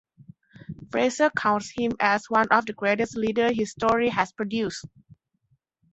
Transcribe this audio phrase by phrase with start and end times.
[0.91, 4.87] Fraser counts him as one of greatest leaders history has produced.